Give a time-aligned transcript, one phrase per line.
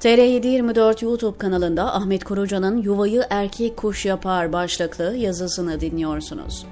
[0.00, 6.66] TR724 YouTube kanalında Ahmet Koruca'nın Yuvayı Erkek Kuş Yapar başlıklı yazısını dinliyorsunuz.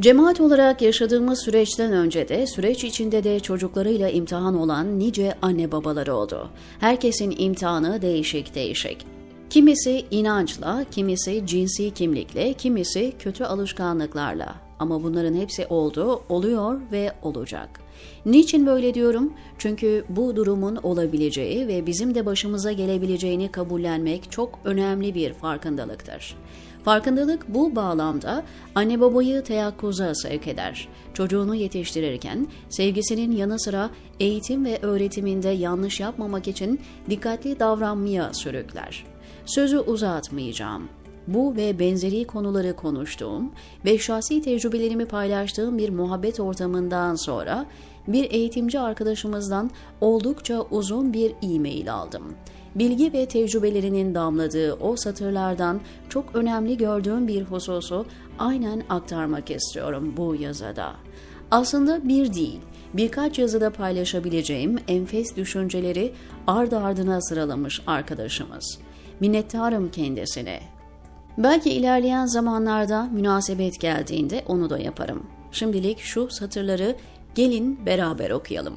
[0.00, 6.14] Cemaat olarak yaşadığımız süreçten önce de süreç içinde de çocuklarıyla imtihan olan nice anne babaları
[6.14, 6.50] oldu.
[6.80, 9.06] Herkesin imtihanı değişik değişik.
[9.50, 14.63] Kimisi inançla, kimisi cinsi kimlikle, kimisi kötü alışkanlıklarla.
[14.78, 17.80] Ama bunların hepsi oldu, oluyor ve olacak.
[18.26, 19.32] Niçin böyle diyorum?
[19.58, 26.36] Çünkü bu durumun olabileceği ve bizim de başımıza gelebileceğini kabullenmek çok önemli bir farkındalıktır.
[26.84, 30.88] Farkındalık bu bağlamda anne babayı teyakkuza sevk eder.
[31.14, 39.04] Çocuğunu yetiştirirken sevgisinin yanı sıra eğitim ve öğretiminde yanlış yapmamak için dikkatli davranmaya sürükler.
[39.46, 40.88] Sözü uzatmayacağım.
[41.28, 43.52] Bu ve benzeri konuları konuştuğum
[43.84, 47.66] ve şahsi tecrübelerimi paylaştığım bir muhabbet ortamından sonra
[48.08, 49.70] bir eğitimci arkadaşımızdan
[50.00, 52.34] oldukça uzun bir e-mail aldım.
[52.74, 58.06] Bilgi ve tecrübelerinin damladığı o satırlardan çok önemli gördüğüm bir hususu
[58.38, 60.92] aynen aktarmak istiyorum bu yazıda.
[61.50, 62.60] Aslında bir değil,
[62.94, 66.12] birkaç yazıda paylaşabileceğim enfes düşünceleri
[66.46, 68.78] ardı ardına sıralamış arkadaşımız.
[69.20, 70.73] Minnettarım kendisine.
[71.38, 75.26] Belki ilerleyen zamanlarda münasebet geldiğinde onu da yaparım.
[75.52, 76.96] Şimdilik şu satırları
[77.34, 78.76] gelin beraber okuyalım.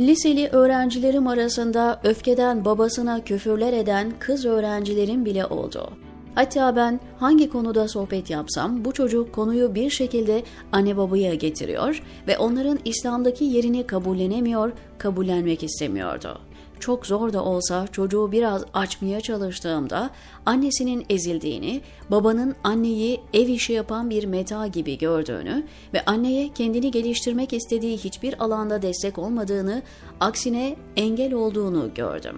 [0.00, 5.90] Liseli öğrencilerim arasında öfkeden babasına küfürler eden kız öğrencilerim bile oldu.
[6.34, 12.38] Hatta ben hangi konuda sohbet yapsam bu çocuk konuyu bir şekilde anne babaya getiriyor ve
[12.38, 16.40] onların İslam'daki yerini kabullenemiyor, kabullenmek istemiyordu
[16.80, 20.10] çok zor da olsa çocuğu biraz açmaya çalıştığımda
[20.46, 27.52] annesinin ezildiğini, babanın anneyi ev işi yapan bir meta gibi gördüğünü ve anneye kendini geliştirmek
[27.52, 29.82] istediği hiçbir alanda destek olmadığını,
[30.20, 32.36] aksine engel olduğunu gördüm.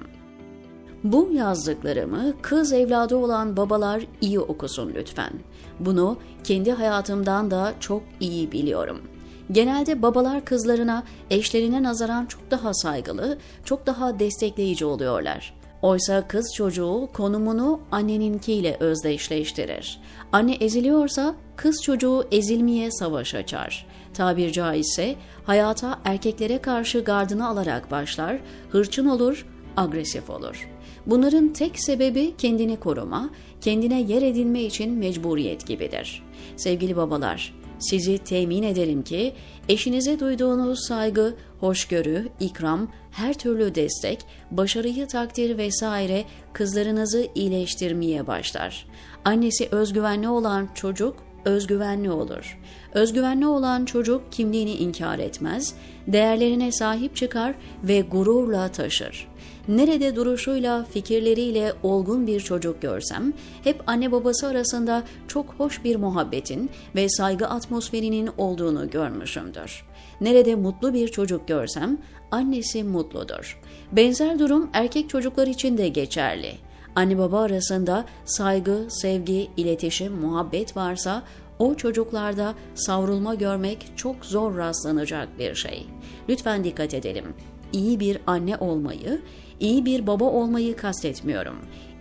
[1.05, 5.33] Bu yazdıklarımı kız evladı olan babalar iyi okusun lütfen.
[5.81, 9.18] Bunu kendi hayatımdan da çok iyi biliyorum.''
[9.53, 15.55] Genelde babalar kızlarına eşlerine nazaran çok daha saygılı, çok daha destekleyici oluyorlar.
[15.83, 20.01] Oysa kız çocuğu konumunu anneninkiyle özdeşleştirir.
[20.33, 23.87] Anne eziliyorsa kız çocuğu ezilmeye savaş açar.
[24.15, 25.15] Tabir caizse
[25.45, 28.39] hayata erkeklere karşı gardını alarak başlar,
[28.71, 30.69] hırçın olur, agresif olur.
[31.07, 33.31] Bunların tek sebebi kendini koruma,
[33.61, 36.23] kendine yer edinme için mecburiyet gibidir.
[36.57, 39.35] Sevgili babalar, sizi temin ederim ki
[39.69, 48.87] eşinize duyduğunuz saygı, hoşgörü, ikram, her türlü destek, başarıyı takdir vesaire kızlarınızı iyileştirmeye başlar.
[49.25, 52.59] Annesi özgüvenli olan çocuk özgüvenli olur.
[52.95, 55.75] Özgüvenli olan çocuk kimliğini inkar etmez,
[56.07, 57.55] değerlerine sahip çıkar
[57.85, 59.29] ve gururla taşır.
[59.69, 63.33] Nerede duruşuyla, fikirleriyle olgun bir çocuk görsem,
[63.65, 69.85] hep anne babası arasında çok hoş bir muhabbetin ve saygı atmosferinin olduğunu görmüşümdür.
[70.21, 71.99] Nerede mutlu bir çocuk görsem,
[72.31, 73.61] annesi mutludur.
[73.93, 76.68] Benzer durum erkek çocuklar için de geçerli.
[76.99, 81.23] Anne baba arasında saygı, sevgi, iletişim, muhabbet varsa
[81.59, 85.87] o çocuklarda savrulma görmek çok zor rastlanacak bir şey.
[86.29, 87.25] Lütfen dikkat edelim.
[87.73, 89.21] İyi bir anne olmayı,
[89.61, 91.57] iyi bir baba olmayı kastetmiyorum.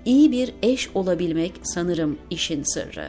[0.06, 3.08] İyi bir eş olabilmek sanırım işin sırrı.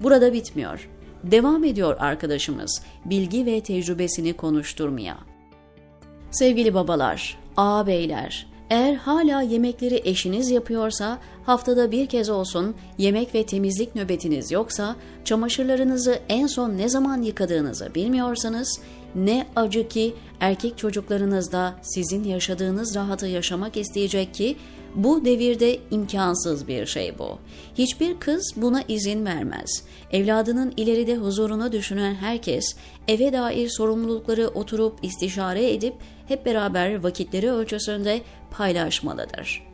[0.00, 0.88] Burada bitmiyor.
[1.24, 5.18] Devam ediyor arkadaşımız bilgi ve tecrübesini konuşturmaya.
[6.30, 13.94] Sevgili babalar, ağabeyler, eğer hala yemekleri eşiniz yapıyorsa, haftada bir kez olsun yemek ve temizlik
[13.94, 18.80] nöbetiniz yoksa, çamaşırlarınızı en son ne zaman yıkadığınızı bilmiyorsanız,
[19.14, 24.56] ne acı ki erkek çocuklarınız da sizin yaşadığınız rahatı yaşamak isteyecek ki,
[24.96, 27.38] bu devirde imkansız bir şey bu.
[27.74, 29.84] Hiçbir kız buna izin vermez.
[30.12, 32.76] Evladının ileride huzurunu düşünen herkes
[33.08, 35.94] eve dair sorumlulukları oturup istişare edip
[36.28, 39.66] hep beraber vakitleri ölçüsünde paylaşmalıdır.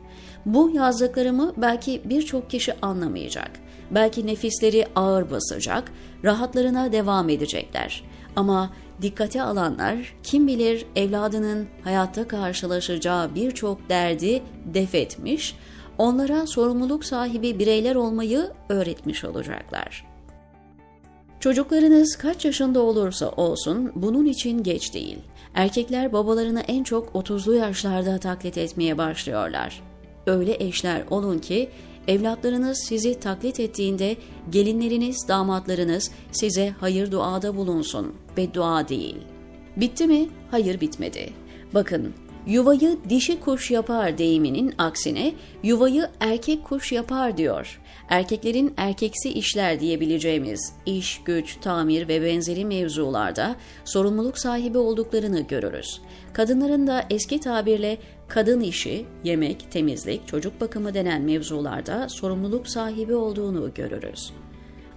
[0.45, 3.51] Bu yazdıklarımı belki birçok kişi anlamayacak.
[3.91, 5.91] Belki nefisleri ağır basacak,
[6.23, 8.03] rahatlarına devam edecekler.
[8.35, 15.55] Ama dikkate alanlar kim bilir evladının hayatta karşılaşacağı birçok derdi def etmiş,
[15.97, 20.05] onlara sorumluluk sahibi bireyler olmayı öğretmiş olacaklar.
[21.39, 25.17] Çocuklarınız kaç yaşında olursa olsun bunun için geç değil.
[25.53, 29.81] Erkekler babalarını en çok 30'lu yaşlarda taklit etmeye başlıyorlar.
[30.27, 31.69] Öyle eşler olun ki
[32.07, 34.17] evlatlarınız sizi taklit ettiğinde
[34.49, 39.17] gelinleriniz, damatlarınız size hayır duada bulunsun, beddua değil.
[39.77, 40.29] Bitti mi?
[40.51, 41.29] Hayır bitmedi.
[41.73, 42.13] Bakın,
[42.47, 47.79] Yuvayı dişi kuş yapar deyiminin aksine yuvayı erkek kuş yapar diyor.
[48.09, 53.55] Erkeklerin erkeksi işler diyebileceğimiz iş, güç, tamir ve benzeri mevzularda
[53.85, 56.01] sorumluluk sahibi olduklarını görürüz.
[56.33, 57.97] Kadınların da eski tabirle
[58.27, 64.33] kadın işi, yemek, temizlik, çocuk bakımı denen mevzularda sorumluluk sahibi olduğunu görürüz.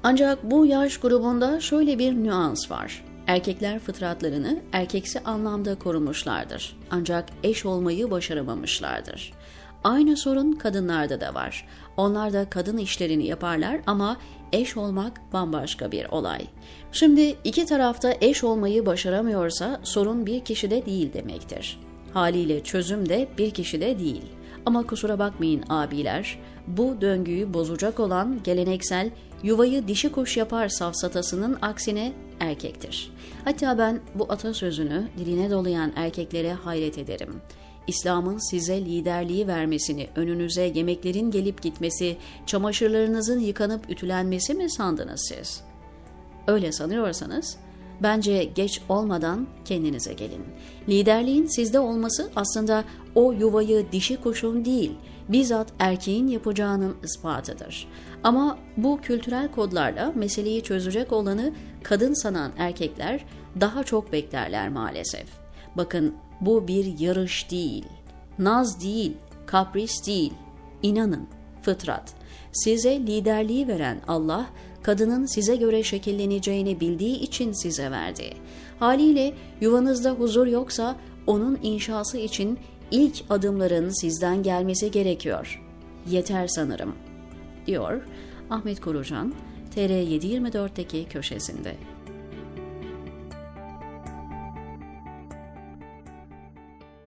[0.03, 3.05] Ancak bu yaş grubunda şöyle bir nüans var.
[3.27, 6.77] Erkekler fıtratlarını erkeksi anlamda korumuşlardır.
[6.91, 9.33] Ancak eş olmayı başaramamışlardır.
[9.85, 11.69] Aynı sorun kadınlarda da var.
[11.97, 14.17] Onlar da kadın işlerini yaparlar ama
[14.53, 16.41] eş olmak bambaşka bir olay.
[16.93, 21.81] Şimdi iki tarafta eş olmayı başaramıyorsa sorun bir kişide değil demektir.
[22.13, 24.25] Haliyle çözüm de bir kişide değil.
[24.67, 29.11] Ama kusura bakmayın abiler, bu döngüyü bozacak olan geleneksel
[29.43, 33.13] yuvayı dişi kuş yapar safsatasının aksine erkektir.
[33.45, 37.41] Hatta ben bu atasözünü diline dolayan erkeklere hayret ederim.
[37.87, 42.17] İslam'ın size liderliği vermesini, önünüze yemeklerin gelip gitmesi,
[42.47, 45.61] çamaşırlarınızın yıkanıp ütülenmesi mi sandınız siz?
[46.47, 47.57] Öyle sanıyorsanız
[48.03, 50.45] Bence geç olmadan kendinize gelin.
[50.89, 52.85] Liderliğin sizde olması aslında
[53.15, 54.93] o yuvayı dişi kuşun değil,
[55.29, 57.89] bizzat erkeğin yapacağının ispatıdır.
[58.25, 61.53] Ama bu kültürel kodlarla meseleyi çözecek olanı
[61.83, 63.25] kadın sanan erkekler
[63.61, 65.27] daha çok beklerler maalesef.
[65.77, 67.85] Bakın bu bir yarış değil,
[68.39, 69.13] naz değil,
[69.47, 70.33] kapris değil.
[70.83, 71.29] İnanın,
[71.67, 72.15] fıtrat.
[72.53, 74.47] Size liderliği veren Allah,
[74.83, 78.31] kadının size göre şekilleneceğini bildiği için size verdi.
[78.79, 80.97] Haliyle yuvanızda huzur yoksa
[81.27, 82.59] onun inşası için
[82.91, 85.63] ilk adımların sizden gelmesi gerekiyor.
[86.11, 86.95] Yeter sanırım,
[87.67, 88.07] diyor
[88.51, 89.35] Ahmet Korucan,
[89.77, 91.77] TR724'teki köşesinde.